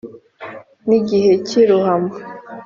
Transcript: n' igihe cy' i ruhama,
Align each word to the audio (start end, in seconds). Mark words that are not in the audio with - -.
n' 0.87 0.95
igihe 0.99 1.31
cy' 1.47 1.57
i 1.61 1.63
ruhama, 1.69 2.13